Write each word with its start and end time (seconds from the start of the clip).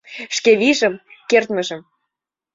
Шке 0.35 0.51
вийжым, 0.61 0.93
кертмыжым 1.29 1.81